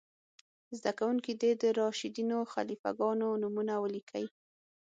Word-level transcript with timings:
زده 0.77 0.91
کوونکي 0.99 1.31
دې 1.41 1.51
د 1.61 1.63
راشدینو 1.79 2.37
خلیفه 2.53 2.89
ګانو 2.99 3.29
نومونه 3.41 3.73
ولیکئ. 3.79 4.25